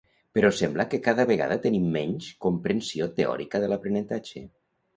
Però 0.35 0.49
sembla 0.59 0.85
que 0.93 0.99
cada 1.07 1.25
vegada 1.31 1.57
tenim 1.67 1.85
menys 1.99 2.31
comprensió 2.47 3.11
teòrica 3.21 3.65
de 3.65 3.73
l'aprenentatge. 3.73 4.47